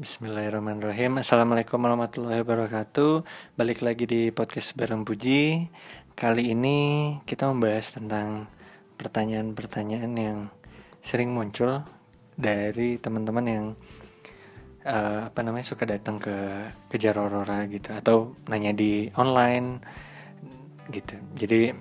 [0.00, 1.20] Bismillahirrahmanirrahim.
[1.20, 3.20] Assalamualaikum warahmatullahi wabarakatuh.
[3.52, 5.68] Balik lagi di podcast bareng Puji.
[6.16, 6.78] Kali ini
[7.28, 8.48] kita membahas tentang
[8.96, 10.38] pertanyaan-pertanyaan yang
[11.04, 11.84] sering muncul
[12.32, 13.66] Dari teman-teman yang
[14.88, 16.32] uh, apa namanya suka datang ke
[16.88, 19.84] kejar aurora gitu Atau nanya di online
[20.88, 21.20] gitu.
[21.36, 21.76] Jadi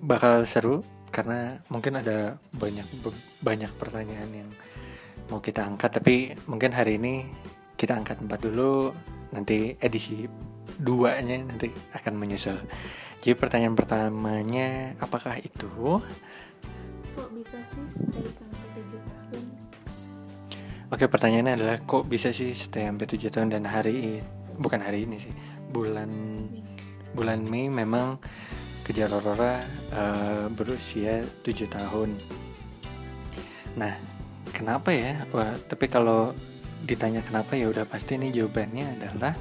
[0.00, 0.80] bakal seru
[1.12, 2.88] karena mungkin ada banyak
[3.44, 4.50] banyak pertanyaan yang
[5.30, 7.24] mau kita angkat tapi mungkin hari ini
[7.78, 8.92] kita angkat empat dulu.
[9.30, 10.26] Nanti edisi
[10.76, 12.58] duanya nanti akan menyusul.
[13.22, 16.02] Jadi pertanyaan pertamanya apakah itu?
[17.14, 19.44] Kok bisa sih stay sampai tujuh tahun?
[20.90, 23.54] Oke pertanyaannya adalah kok bisa sih stay sampai tujuh tahun?
[23.54, 24.18] Dan hari
[24.58, 25.32] bukan hari ini sih
[25.70, 26.10] bulan
[27.14, 28.18] bulan Mei memang
[28.82, 29.62] kejar Aurora
[29.94, 32.18] uh, berusia tujuh tahun.
[33.78, 33.94] Nah
[34.60, 35.24] kenapa ya?
[35.32, 36.36] Wah tapi kalau
[36.84, 39.32] ditanya kenapa ya udah pasti nih jawabannya adalah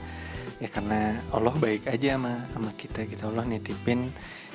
[0.59, 3.27] ya karena Allah baik aja sama sama kita gitu.
[3.27, 4.07] Allah nitipin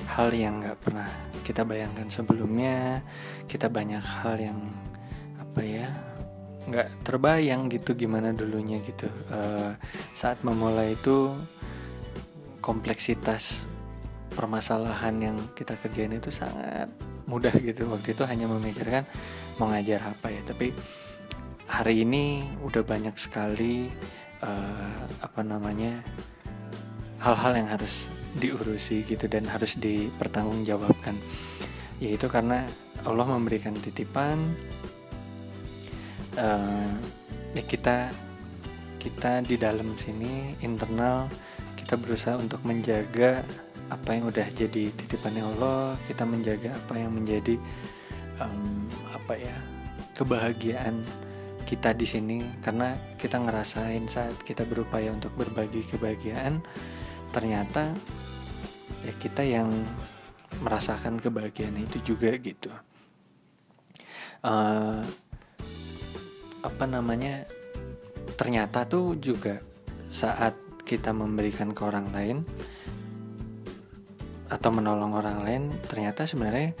[0.09, 1.09] hal yang nggak pernah
[1.45, 3.05] kita bayangkan sebelumnya.
[3.45, 4.59] Kita banyak hal yang
[5.37, 5.87] apa ya
[6.65, 9.05] nggak terbayang gitu gimana dulunya gitu.
[9.29, 9.77] Uh,
[10.17, 11.37] saat memulai itu
[12.65, 13.69] kompleksitas
[14.33, 16.89] permasalahan yang kita kerjain itu sangat
[17.29, 17.85] mudah gitu.
[17.89, 19.05] Waktu itu hanya memikirkan
[19.57, 20.41] mau ngajar apa ya.
[20.45, 20.71] Tapi
[21.65, 23.89] hari ini udah banyak sekali
[24.45, 26.01] uh, apa namanya
[27.23, 31.15] hal-hal yang harus diurusi gitu dan harus dipertanggungjawabkan.
[32.03, 32.67] Yaitu karena
[33.07, 34.55] Allah memberikan titipan
[36.35, 36.91] uh,
[37.55, 38.11] ya kita
[38.99, 41.29] kita di dalam sini internal
[41.77, 43.45] kita berusaha untuk menjaga
[43.93, 47.61] apa yang udah jadi titipannya Allah kita menjaga apa yang menjadi
[48.41, 48.89] um,
[49.25, 49.57] apa ya
[50.13, 51.01] kebahagiaan
[51.65, 52.45] kita di sini.
[52.61, 56.61] Karena kita ngerasain saat kita berupaya untuk berbagi kebahagiaan
[57.33, 57.89] ternyata
[59.01, 59.73] ya kita yang
[60.61, 62.69] merasakan kebahagiaan itu juga gitu.
[64.45, 65.01] Uh,
[66.61, 67.49] apa namanya
[68.37, 69.57] ternyata tuh juga
[70.13, 70.53] saat
[70.85, 72.37] kita memberikan ke orang lain
[74.53, 76.77] atau menolong orang lain ternyata sebenarnya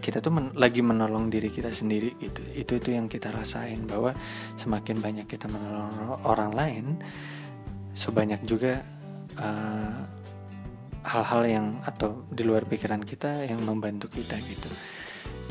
[0.00, 2.40] kita tuh men lagi menolong diri kita sendiri gitu.
[2.56, 4.16] Itu itu yang kita rasain bahwa
[4.56, 6.84] semakin banyak kita menolong orang lain
[7.92, 8.80] sebanyak juga
[9.36, 10.00] eh,
[11.04, 14.70] hal-hal uh, yang atau di luar pikiran kita yang membantu kita gitu.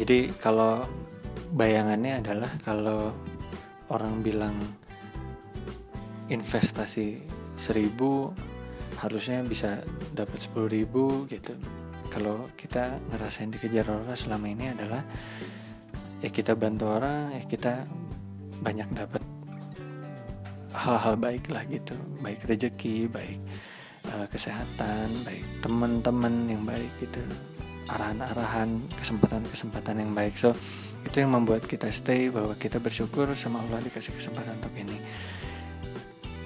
[0.02, 0.86] Jadi kalau
[1.54, 3.14] bayangannya adalah kalau
[3.90, 4.56] orang bilang
[6.30, 7.26] investasi
[7.58, 8.30] seribu
[9.02, 9.81] harusnya bisa
[10.14, 11.58] dapat sepuluh ribu gitu
[12.09, 15.06] kalau kita ngerasain dikejar orang selama ini adalah
[16.20, 17.88] ya kita bantu orang ya kita
[18.59, 19.24] banyak dapat
[20.74, 21.96] hal-hal baik lah gitu.
[22.19, 23.40] Baik rezeki baik
[24.12, 27.22] uh, kesehatan baik teman-teman yang baik gitu.
[27.90, 30.38] Arahan-arahan kesempatan-kesempatan yang baik.
[30.38, 30.53] So
[31.06, 34.98] itu yang membuat kita stay bahwa kita bersyukur sama Allah dikasih kesempatan untuk ini.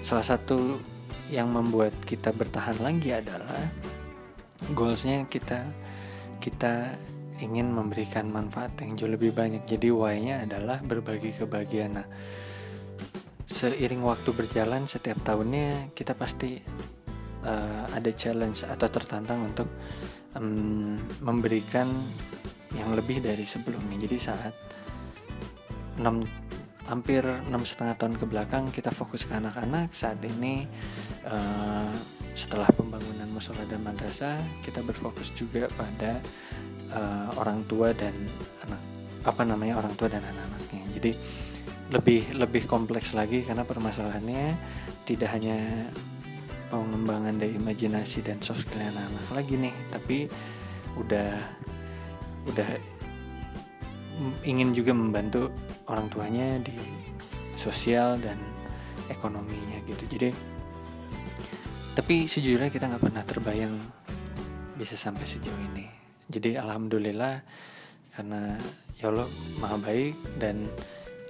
[0.03, 0.79] Salah satu
[1.31, 3.65] yang membuat kita bertahan lagi adalah
[4.71, 5.67] goalsnya kita
[6.39, 6.95] kita
[7.43, 9.67] ingin memberikan manfaat yang jauh lebih banyak.
[9.67, 11.99] Jadi why-nya adalah berbagi kebahagiaan.
[11.99, 12.07] Nah
[13.43, 16.63] seiring waktu berjalan setiap tahunnya kita pasti
[17.43, 19.67] uh, ada challenge atau tertantang untuk
[20.39, 21.91] um, memberikan
[22.73, 23.99] yang lebih dari sebelumnya.
[24.07, 24.55] Jadi saat
[25.99, 26.07] 6
[26.83, 29.93] hampir enam setengah tahun ke belakang kita fokus ke anak-anak.
[29.93, 30.67] Saat ini
[31.27, 31.93] uh,
[32.33, 36.17] setelah pembangunan musola dan madrasah kita berfokus juga pada
[36.93, 38.13] uh, orang tua dan
[38.65, 38.81] anak
[39.23, 40.83] apa namanya orang tua dan anak-anaknya.
[40.99, 41.11] Jadi
[41.93, 44.57] lebih lebih kompleks lagi karena permasalahannya
[45.05, 45.87] tidak hanya
[46.73, 50.17] pengembangan dari imajinasi dan soft skill anak-anak lagi nih tapi
[50.97, 51.37] udah
[52.49, 52.69] udah
[54.45, 55.53] ingin juga membantu
[55.89, 56.75] orang tuanya di
[57.57, 58.37] sosial dan
[59.09, 60.03] ekonominya gitu.
[60.17, 60.52] Jadi
[61.93, 63.73] tapi sejujurnya kita nggak pernah terbayang
[64.73, 65.85] bisa sampai sejauh ini.
[66.25, 67.45] Jadi alhamdulillah
[68.17, 68.57] karena
[68.97, 69.29] ya Allah
[69.61, 70.65] maha baik dan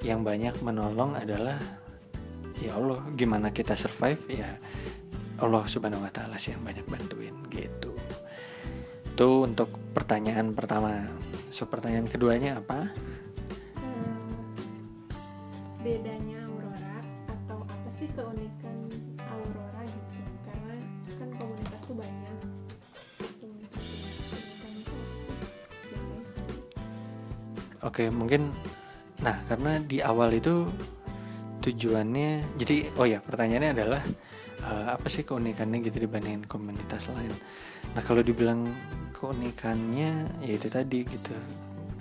[0.03, 1.59] yang banyak menolong adalah
[2.59, 4.55] ya Allah gimana kita survive ya
[5.43, 7.91] Allah subhanahu wa ta'ala sih yang banyak bantuin gitu.
[9.03, 11.11] Itu untuk pertanyaan pertama.
[11.51, 12.89] So pertanyaan keduanya apa
[27.93, 28.49] Oke mungkin
[29.21, 30.65] nah karena di awal itu
[31.61, 34.01] tujuannya jadi oh ya pertanyaannya adalah
[34.65, 37.29] uh, apa sih keunikannya gitu dibandingin komunitas lain?
[37.93, 38.65] Nah kalau dibilang
[39.13, 41.37] keunikannya ya itu tadi gitu.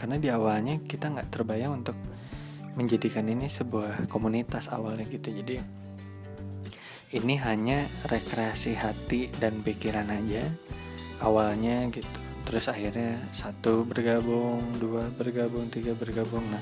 [0.01, 2.01] Karena di awalnya kita nggak terbayang untuk
[2.73, 5.29] menjadikan ini sebuah komunitas awalnya gitu.
[5.29, 5.61] Jadi
[7.21, 10.49] ini hanya rekreasi hati dan pikiran aja
[11.21, 12.22] awalnya gitu
[12.53, 16.45] terus akhirnya satu bergabung dua bergabung tiga bergabung.
[16.53, 16.61] Nah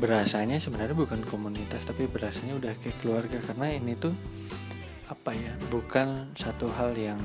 [0.00, 3.36] berasanya sebenarnya bukan komunitas tapi berasanya udah kayak keluarga.
[3.44, 4.16] Karena ini tuh
[5.12, 7.20] apa ya bukan satu hal yang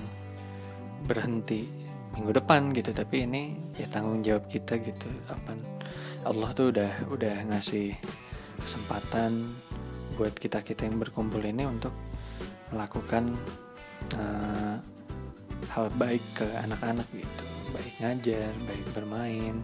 [1.08, 1.72] berhenti
[2.20, 2.92] minggu depan gitu.
[2.92, 5.08] Tapi ini ya tanggung jawab kita gitu.
[5.32, 5.56] Apa
[6.28, 7.96] Allah tuh udah udah ngasih
[8.60, 9.56] kesempatan
[10.20, 11.96] buat kita kita yang berkumpul ini untuk
[12.76, 13.40] melakukan
[14.20, 14.97] uh,
[15.71, 17.45] hal baik ke anak-anak gitu.
[17.74, 19.56] Baik ngajar baik bermain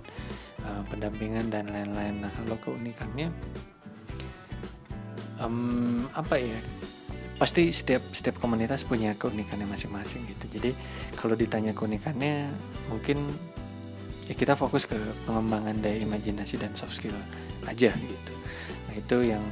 [0.65, 2.21] uh, pendampingan dan lain-lain.
[2.21, 3.31] Nah kalau keunikannya
[5.39, 6.59] um, apa ya?
[7.33, 10.45] Pasti setiap setiap komunitas punya keunikannya masing-masing gitu.
[10.59, 10.71] Jadi
[11.17, 12.47] kalau ditanya keunikannya
[12.87, 13.19] mungkin
[14.29, 14.95] ya kita fokus ke
[15.27, 17.15] pengembangan daya imajinasi dan soft skill
[17.67, 18.33] aja gitu.
[18.87, 19.43] Nah itu yang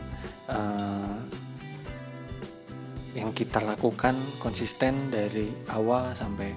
[0.47, 1.19] uh,
[3.12, 6.56] yang kita lakukan konsisten dari awal sampai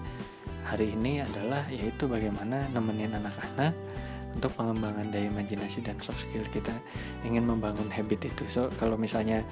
[0.65, 3.75] hari ini adalah yaitu bagaimana nemenin anak-anak
[4.35, 6.75] untuk pengembangan daya imajinasi dan soft skill kita.
[7.27, 8.45] Ingin membangun habit itu.
[8.51, 9.43] So kalau misalnya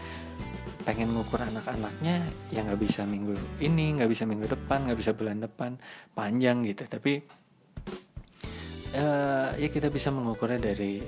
[0.83, 5.39] pengen mengukur anak-anaknya ya nggak bisa minggu ini nggak bisa minggu depan nggak bisa bulan
[5.43, 5.79] depan
[6.15, 6.87] panjang gitu.
[6.87, 7.23] Tapi
[8.95, 11.03] uh, ya kita bisa mengukurnya dari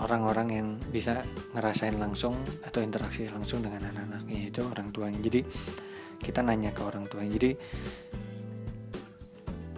[0.00, 1.20] orang-orang yang bisa
[1.52, 5.20] ngerasain langsung atau interaksi langsung dengan anak-anaknya itu orang tuanya.
[5.20, 5.40] Jadi
[6.22, 7.30] kita nanya ke orang tuanya.
[7.36, 7.50] Jadi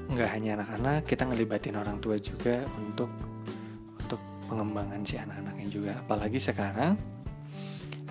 [0.05, 3.11] nggak hanya anak-anak kita ngelibatin orang tua juga untuk
[3.99, 5.93] untuk pengembangan si anak-anaknya juga.
[5.99, 6.95] Apalagi sekarang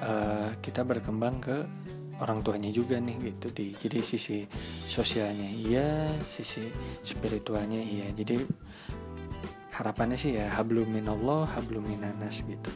[0.04, 1.58] uh, kita berkembang ke
[2.20, 3.48] orang tuanya juga nih gitu.
[3.56, 4.44] Di jadi sisi
[4.86, 6.68] sosialnya iya sisi
[7.00, 8.12] spiritualnya iya.
[8.12, 8.44] Jadi
[9.74, 12.70] harapannya sih ya hablum minallah hablum minanas gitu.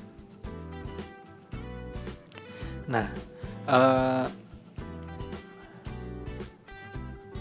[2.89, 3.05] Nah
[3.69, 4.25] uh,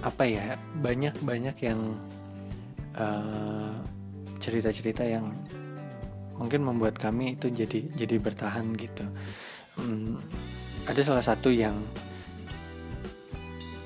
[0.05, 1.81] apa ya banyak banyak yang
[2.95, 3.75] uh,
[4.39, 5.33] cerita-cerita yang
[6.37, 9.09] mungkin membuat kami itu jadi jadi bertahan gitu.
[9.81, 10.21] Hmm,
[10.85, 11.81] ada salah satu yang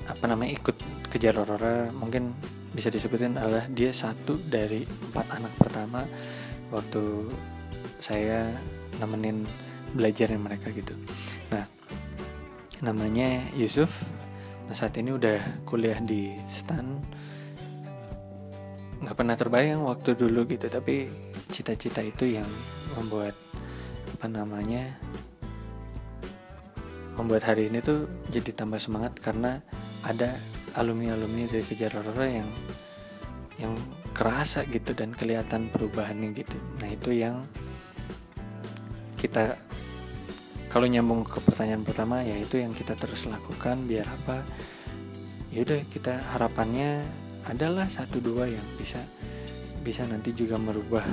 [0.05, 0.75] apa namanya ikut
[1.07, 2.35] kejar aurora mungkin
[2.71, 6.07] bisa disebutin adalah dia satu dari empat anak pertama
[6.71, 7.27] waktu
[7.99, 8.55] saya
[8.99, 9.43] nemenin
[9.91, 10.95] belajarnya mereka gitu
[11.51, 11.67] nah
[12.81, 13.91] namanya Yusuf
[14.71, 17.03] Nah, saat ini udah kuliah di STAN.
[19.03, 21.11] Nggak pernah terbayang waktu dulu gitu, tapi
[21.51, 22.47] cita-cita itu yang
[22.95, 23.35] membuat
[24.15, 24.95] apa namanya
[27.19, 29.59] membuat hari ini tuh jadi tambah semangat karena
[30.07, 30.39] ada
[30.75, 32.49] alumni-alumni dari kejar aurora yang
[33.59, 33.73] yang
[34.11, 36.57] kerasa gitu dan kelihatan perubahannya gitu.
[36.81, 37.45] Nah itu yang
[39.21, 39.55] kita
[40.71, 44.41] kalau nyambung ke pertanyaan pertama ya itu yang kita terus lakukan biar apa
[45.51, 47.03] ya udah kita harapannya
[47.45, 49.03] adalah satu dua yang bisa
[49.83, 51.03] bisa nanti juga merubah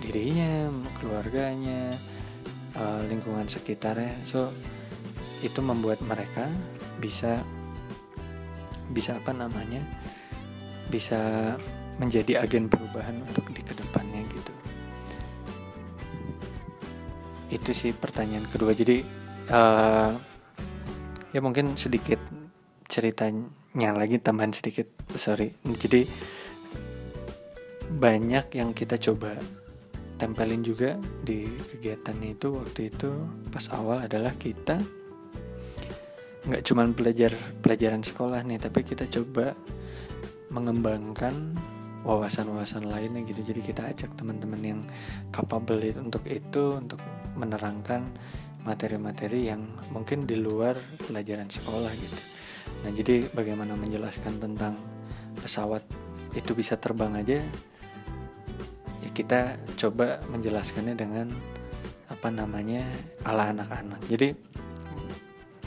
[0.00, 0.70] dirinya
[1.02, 1.98] keluarganya
[2.78, 4.54] uh, lingkungan sekitarnya so
[5.42, 6.46] itu membuat mereka
[7.02, 7.42] bisa
[8.90, 9.82] bisa apa namanya
[10.86, 11.54] bisa
[11.96, 14.52] menjadi agen perubahan untuk di ke depannya gitu.
[17.50, 18.76] Itu sih pertanyaan kedua.
[18.76, 19.00] Jadi
[19.50, 20.12] uh,
[21.32, 22.20] ya mungkin sedikit
[22.86, 25.56] ceritanya lagi tambahan sedikit sorry.
[25.64, 26.06] Jadi
[27.96, 29.38] banyak yang kita coba
[30.20, 33.10] tempelin juga di kegiatan itu waktu itu.
[33.48, 34.80] Pas awal adalah kita
[36.46, 39.58] nggak cuma belajar pelajaran sekolah nih tapi kita coba
[40.50, 41.58] mengembangkan
[42.06, 43.42] wawasan-wawasan lainnya gitu.
[43.42, 44.80] Jadi kita ajak teman-teman yang
[45.34, 47.02] capable untuk itu untuk
[47.34, 48.06] menerangkan
[48.62, 52.22] materi-materi yang mungkin di luar pelajaran sekolah gitu.
[52.86, 54.78] Nah jadi bagaimana menjelaskan tentang
[55.38, 55.82] pesawat
[56.34, 57.42] itu bisa terbang aja
[59.02, 61.30] ya kita coba menjelaskannya dengan
[62.06, 62.86] apa namanya
[63.26, 64.02] ala anak-anak.
[64.06, 64.34] Jadi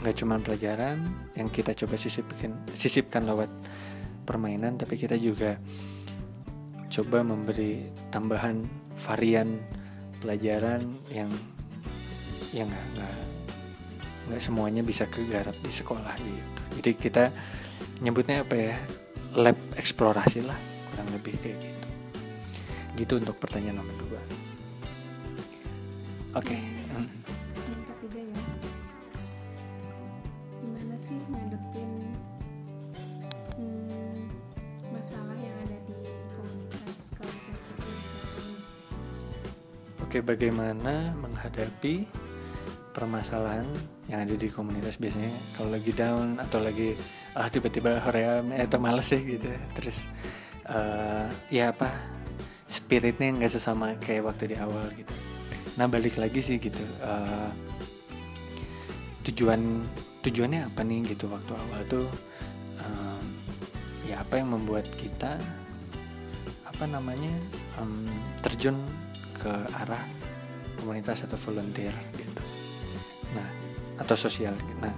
[0.00, 1.04] nggak cuma pelajaran
[1.36, 3.52] yang kita coba sisipkan sisipkan lewat
[4.24, 5.60] permainan tapi kita juga
[6.90, 8.64] coba memberi tambahan
[8.96, 9.60] varian
[10.20, 10.82] pelajaran
[11.14, 11.30] yang
[12.50, 13.16] yang nggak nggak
[14.30, 16.62] nggak semuanya bisa kegarap di sekolah gitu.
[16.80, 17.24] Jadi kita
[18.02, 18.76] nyebutnya apa ya
[19.38, 20.58] lab eksplorasi lah
[20.92, 21.86] kurang lebih kayak gitu.
[22.98, 24.20] Gitu untuk pertanyaan nomor dua.
[26.34, 26.60] Oke okay.
[40.10, 42.02] Oke, bagaimana menghadapi
[42.90, 43.62] permasalahan
[44.10, 46.98] yang ada di komunitas biasanya kalau lagi down atau lagi
[47.38, 49.62] ah tiba-tiba hoream eh, atau males ya gitu ya.
[49.70, 50.10] terus
[50.66, 51.94] uh, ya apa
[52.66, 55.14] spiritnya nggak sesama kayak waktu di awal gitu
[55.78, 57.54] nah balik lagi sih gitu uh,
[59.30, 59.86] tujuan
[60.26, 62.10] tujuannya apa nih gitu waktu awal tuh
[62.82, 63.24] um,
[64.10, 65.38] ya apa yang membuat kita
[66.66, 67.30] apa namanya
[67.78, 68.10] um,
[68.42, 68.74] terjun
[69.40, 70.04] ke arah
[70.80, 72.42] komunitas atau volunteer gitu.
[73.36, 73.48] Nah
[74.00, 74.56] atau sosial.
[74.80, 74.92] Nah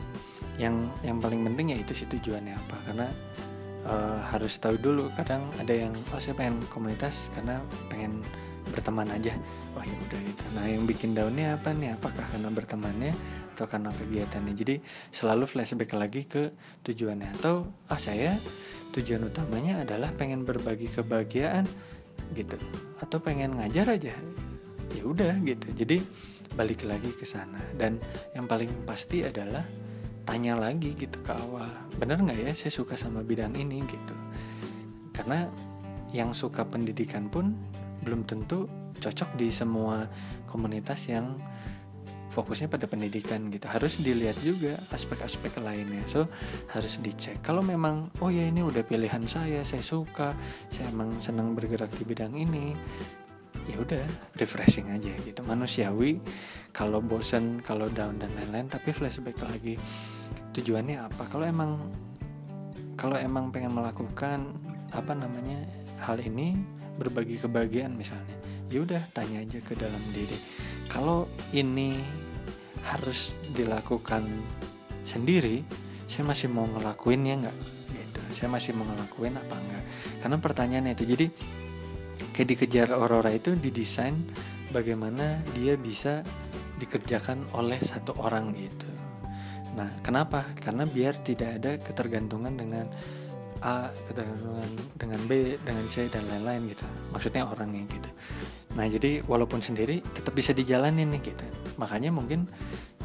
[0.60, 2.76] yang yang paling penting ya itu sih tujuannya apa.
[2.86, 3.06] Karena
[3.86, 7.58] uh, harus tahu dulu kadang ada yang oh saya pengen komunitas karena
[7.90, 8.22] pengen
[8.70, 9.34] berteman aja.
[9.74, 11.98] Wah ya udah itu nah yang bikin daunnya apa nih?
[11.98, 13.12] Apakah karena bertemannya
[13.58, 14.54] atau karena kegiatannya?
[14.54, 14.74] Jadi
[15.10, 16.54] selalu flashback lagi ke
[16.86, 17.42] tujuannya.
[17.42, 18.38] Atau ah saya
[18.94, 21.66] tujuan utamanya adalah pengen berbagi kebahagiaan
[22.38, 22.54] gitu.
[23.02, 24.14] Atau pengen ngajar aja
[24.92, 25.72] ya udah gitu.
[25.72, 26.00] Jadi
[26.52, 27.60] balik lagi ke sana.
[27.74, 27.96] Dan
[28.36, 29.64] yang paling pasti adalah
[30.22, 31.70] tanya lagi gitu ke awal.
[31.98, 32.50] Bener nggak ya?
[32.54, 34.14] Saya suka sama bidang ini gitu.
[35.12, 35.48] Karena
[36.12, 37.56] yang suka pendidikan pun
[38.04, 38.68] belum tentu
[39.00, 40.06] cocok di semua
[40.46, 41.40] komunitas yang
[42.32, 43.68] fokusnya pada pendidikan gitu.
[43.68, 46.00] Harus dilihat juga aspek-aspek lainnya.
[46.08, 46.32] So
[46.72, 47.44] harus dicek.
[47.44, 50.32] Kalau memang oh ya ini udah pilihan saya saya suka
[50.72, 52.72] saya emang senang bergerak di bidang ini
[53.70, 54.02] ya udah
[54.38, 55.40] refreshing aja gitu.
[55.46, 56.18] Manusiawi
[56.74, 59.78] kalau bosen kalau down dan lain-lain tapi flashback lagi.
[60.52, 61.22] Tujuannya apa?
[61.30, 61.78] Kalau emang
[62.98, 64.52] kalau emang pengen melakukan
[64.92, 65.64] apa namanya
[66.04, 66.58] hal ini
[67.00, 68.36] berbagi kebahagiaan misalnya
[68.68, 70.36] ya udah tanya aja ke dalam diri.
[70.88, 72.00] Kalau ini
[72.82, 74.26] harus dilakukan
[75.06, 75.62] sendiri
[76.10, 77.58] saya masih mau ngelakuinnya nggak?
[77.92, 78.20] Gitu.
[78.36, 79.84] Saya masih mau ngelakuin apa enggak
[80.20, 81.26] karena pertanyaannya itu jadi
[82.32, 84.16] kayak dikejar Aurora itu didesain
[84.72, 86.24] bagaimana dia bisa
[86.80, 88.88] dikerjakan oleh satu orang gitu.
[89.72, 90.44] Nah, kenapa?
[90.58, 92.88] Karena biar tidak ada ketergantungan dengan
[93.62, 94.66] A, ketergantungan
[94.98, 96.84] dengan B, dengan C dan lain-lain gitu.
[97.14, 98.10] Maksudnya orangnya gitu.
[98.74, 101.46] Nah, jadi walaupun sendiri tetap bisa dijalanin nih gitu.
[101.78, 102.50] Makanya mungkin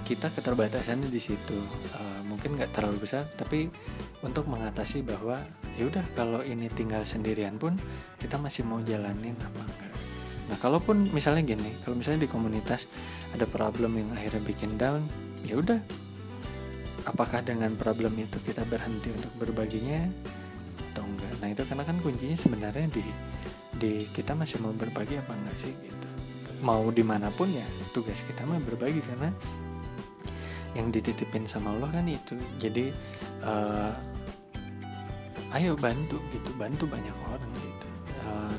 [0.01, 1.59] kita keterbatasannya di situ.
[1.93, 3.69] Uh, mungkin nggak terlalu besar, tapi
[4.25, 5.45] untuk mengatasi bahwa
[5.77, 7.77] ya udah kalau ini tinggal sendirian pun
[8.17, 9.93] kita masih mau jalanin apa enggak?
[10.49, 12.89] Nah kalaupun misalnya gini kalau misalnya di komunitas
[13.37, 15.05] ada problem yang akhirnya bikin down
[15.45, 15.79] ya udah.
[17.07, 20.11] Apakah dengan problem itu kita berhenti untuk berbaginya
[20.91, 21.33] atau enggak?
[21.39, 23.05] Nah itu karena kan kuncinya sebenarnya di
[23.77, 26.07] di kita masih mau berbagi apa enggak sih gitu.
[26.65, 29.29] Mau di mana pun ya tugas kita mah berbagi karena
[30.75, 32.35] yang dititipin sama Allah kan itu.
[32.57, 32.89] Jadi
[33.45, 34.16] uh,
[35.57, 37.87] ayo bantu gitu bantu banyak orang gitu.
[38.21, 38.57] Uh,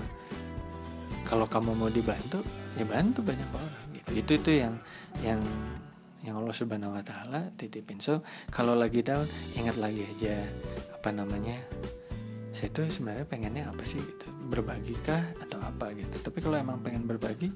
[1.23, 2.43] kalau kamu mau dibantu
[2.75, 4.11] ya bantu banyak orang gitu.
[4.19, 4.75] Itu itu yang
[5.23, 5.40] yang
[6.26, 8.02] yang Allah Subhanahu Wa Taala titipin.
[8.02, 10.43] So kalau lagi down ingat lagi aja
[10.90, 11.62] apa namanya
[12.50, 14.26] saya tuh sebenarnya pengennya apa sih gitu?
[14.50, 16.19] Berbagi kah atau apa gitu?
[16.19, 17.55] Tapi kalau emang pengen berbagi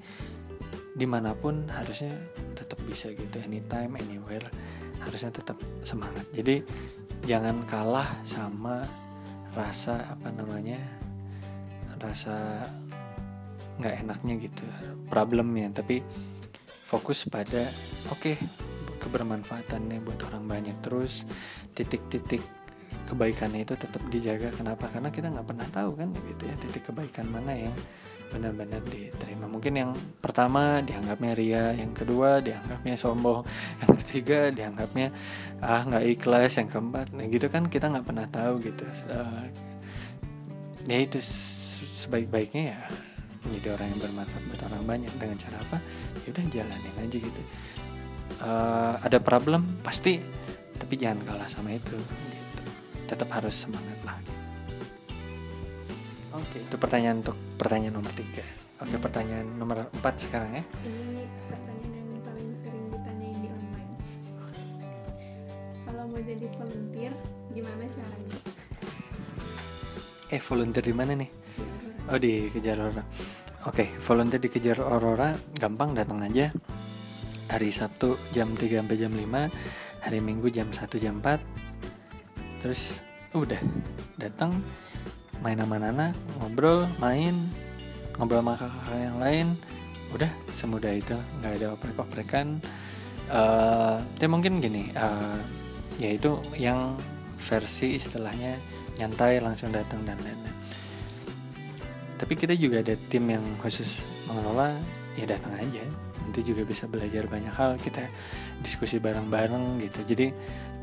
[0.92, 2.14] di mana pun harusnya
[2.54, 3.42] tetap bisa gitu.
[3.42, 4.46] Anytime anywhere
[5.02, 6.22] harusnya tetap semangat.
[6.30, 6.62] Jadi
[7.26, 8.86] jangan kalah sama
[9.52, 10.80] rasa apa namanya
[12.00, 12.64] rasa
[13.78, 14.64] nggak enaknya gitu
[15.08, 15.68] problemnya.
[15.72, 16.02] Tapi
[16.64, 17.68] fokus pada
[18.12, 18.36] oke okay,
[19.00, 20.76] kebermanfaatannya buat orang banyak.
[20.84, 21.24] Terus
[21.76, 22.61] titik-titik
[23.08, 24.48] kebaikannya itu tetap dijaga.
[24.56, 24.88] Kenapa?
[24.88, 27.74] Karena kita nggak pernah tahu kan gitu ya titik kebaikan mana yang
[28.32, 29.44] benar-benar diterima.
[29.44, 29.92] Mungkin yang
[30.24, 33.44] pertama dianggapnya ria yang kedua dianggapnya sombong
[33.84, 35.12] yang ketiga dianggapnya
[35.60, 37.12] ah nggak ikhlas yang keempat.
[37.12, 38.88] Nah gitu kan kita nggak pernah tahu gitu.
[39.12, 39.44] Uh,
[40.88, 41.20] ya itu
[42.08, 42.80] sebaik-baiknya ya
[43.44, 45.12] menjadi orang yang bermanfaat buat orang banyak.
[45.20, 45.78] Dengan cara apa?
[46.24, 47.40] Ya udah jalanin aja gitu.
[48.40, 49.76] Uh, ada problem?
[49.84, 50.22] Pasti.
[50.72, 51.94] Tapi jangan kalah sama itu.
[53.06, 54.18] Tetap harus semangat lah
[56.32, 58.40] Oke, okay, itu pertanyaan untuk pertanyaan nomor tiga.
[58.80, 60.64] Oke, okay, pertanyaan nomor empat sekarang ya.
[60.80, 63.92] Ini pertanyaan yang paling sering ditanyain di online.
[65.84, 67.12] Kalau mau jadi volunteer,
[67.52, 68.38] gimana caranya?
[70.32, 71.30] Eh, volunteer di mana nih?
[72.08, 73.04] Oh, di Kejar Aurora.
[73.04, 73.12] Oke,
[73.68, 76.48] okay, volunteer di Kejar Aurora gampang datang aja.
[77.52, 79.52] Hari Sabtu jam 3 sampai jam 5,
[80.00, 81.51] hari Minggu jam 1 jam 4.
[82.62, 83.02] Terus
[83.34, 83.58] udah
[84.22, 84.62] datang
[85.42, 87.50] main sama anak ngobrol main
[88.14, 89.46] ngobrol sama kakak yang lain.
[90.14, 92.62] Udah semudah itu nggak ada oprek-oprekan.
[93.32, 95.40] Uh, ya mungkin gini uh,
[95.96, 96.94] ya itu yang
[97.40, 98.60] versi istilahnya
[99.00, 100.54] nyantai langsung datang dan lain-lain.
[102.22, 104.78] Tapi kita juga ada tim yang khusus mengelola
[105.18, 105.82] ya datang aja.
[106.22, 108.06] Nanti juga bisa belajar banyak hal kita
[108.62, 110.06] diskusi bareng-bareng gitu.
[110.06, 110.26] Jadi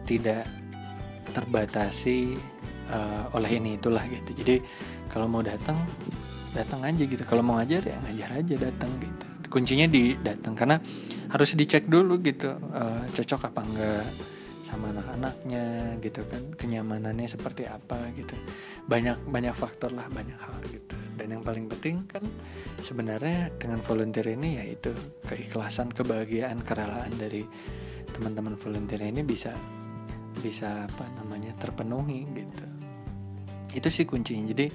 [0.03, 0.43] tidak
[1.29, 2.35] terbatasi
[2.89, 4.33] uh, oleh ini itulah gitu.
[4.33, 4.61] Jadi
[5.07, 5.77] kalau mau datang
[6.53, 7.21] datang aja gitu.
[7.25, 9.25] Kalau mau ngajar ya ngajar aja datang gitu.
[9.49, 10.77] Kuncinya di datang karena
[11.29, 14.05] harus dicek dulu gitu uh, cocok apa enggak
[14.59, 18.37] sama anak-anaknya gitu kan kenyamanannya seperti apa gitu.
[18.85, 20.93] Banyak banyak faktor lah banyak hal gitu.
[21.17, 22.21] Dan yang paling penting kan
[22.77, 24.93] sebenarnya dengan volunteer ini yaitu
[25.25, 27.41] keikhlasan kebahagiaan kerelaan dari
[28.13, 29.53] teman-teman volunteer ini bisa
[30.37, 32.65] bisa apa namanya terpenuhi gitu.
[33.73, 34.45] Itu sih kuncinya.
[34.49, 34.69] Jadi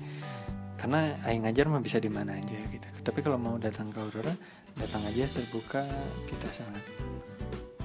[0.75, 2.87] karena aing ngajar mah bisa di mana aja gitu.
[3.01, 4.35] Tapi kalau mau datang ke Aurora
[4.75, 5.87] datang aja terbuka
[6.27, 6.83] kita sangat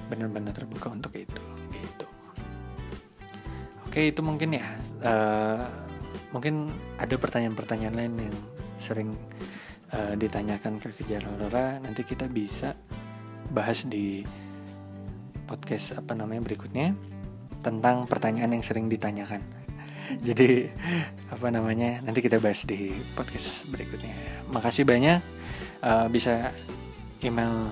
[0.10, 2.08] benar-benar terbuka untuk itu gitu.
[3.86, 4.66] Oke itu mungkin ya.
[5.00, 5.64] Uh,
[6.34, 8.38] mungkin ada pertanyaan-pertanyaan lain yang
[8.78, 9.14] sering
[9.94, 11.78] uh, ditanyakan ke kejar aurora.
[11.82, 12.74] Nanti kita bisa
[13.50, 14.22] bahas di
[15.50, 16.94] podcast apa namanya berikutnya
[17.60, 19.44] tentang pertanyaan yang sering ditanyakan.
[20.26, 20.66] Jadi
[21.30, 25.22] apa namanya nanti kita bahas di podcast berikutnya makasih banyak.
[25.80, 26.52] Uh, bisa
[27.24, 27.72] email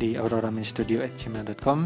[0.00, 1.78] di auroraminstudio@gmail.com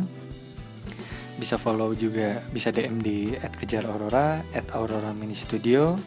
[1.35, 5.99] bisa follow juga bisa DM di @kejar_aurora @aurora_mini_studio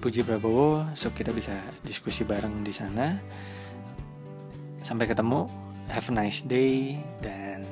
[0.00, 0.88] @puji prabowo.
[0.96, 1.52] So kita bisa
[1.84, 3.20] diskusi bareng di sana.
[4.80, 5.44] Sampai ketemu.
[5.88, 7.64] Have a nice day dan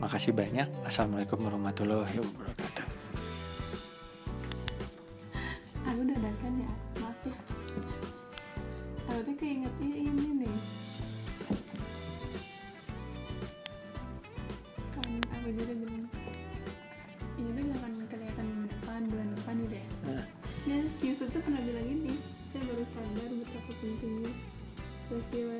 [0.00, 0.64] makasih banyak.
[0.88, 2.86] Assalamualaikum warahmatullahi wabarakatuh.
[5.92, 6.70] Aku dadakan ya.
[7.04, 7.36] Maaf ya.
[9.12, 10.56] Aku tuh keingetnya ini nih.
[14.96, 16.08] Kan aku jadi bilang
[17.40, 20.24] ini tuh gak akan kelihatan minggu depan bulan depan gitu ya Nah.
[21.00, 22.20] si Yusuf tuh pernah bilang ini.
[22.52, 24.32] Saya baru sadar betapa pentingnya
[25.08, 25.56] peristiwa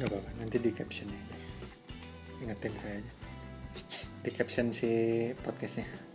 [0.00, 1.20] nggak apa-apa nanti di captionnya.
[1.20, 1.36] Aja
[2.40, 3.12] ingetin saya aja.
[4.24, 4.90] Di caption si
[5.36, 6.09] podcastnya